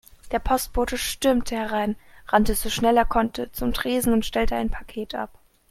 [0.31, 1.95] Der Postbote stürmte herein,
[2.27, 5.37] rannte so schnell er konnte zum Tresen und stellte ein Paket ab.